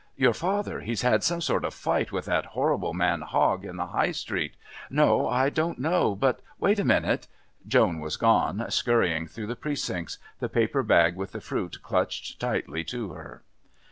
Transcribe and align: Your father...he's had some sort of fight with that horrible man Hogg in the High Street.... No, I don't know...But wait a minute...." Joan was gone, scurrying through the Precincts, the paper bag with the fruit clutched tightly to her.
Your 0.15 0.33
father...he's 0.33 1.03
had 1.03 1.23
some 1.23 1.41
sort 1.41 1.63
of 1.63 1.75
fight 1.75 2.11
with 2.11 2.25
that 2.25 2.47
horrible 2.57 2.91
man 2.91 3.21
Hogg 3.21 3.63
in 3.63 3.75
the 3.77 3.85
High 3.85 4.13
Street.... 4.13 4.55
No, 4.89 5.27
I 5.27 5.51
don't 5.51 5.77
know...But 5.77 6.39
wait 6.57 6.79
a 6.79 6.83
minute...." 6.83 7.27
Joan 7.67 7.99
was 7.99 8.17
gone, 8.17 8.65
scurrying 8.71 9.27
through 9.27 9.45
the 9.45 9.55
Precincts, 9.55 10.17
the 10.39 10.49
paper 10.49 10.81
bag 10.81 11.15
with 11.15 11.33
the 11.33 11.39
fruit 11.39 11.83
clutched 11.83 12.39
tightly 12.39 12.83
to 12.85 13.11
her. 13.11 13.43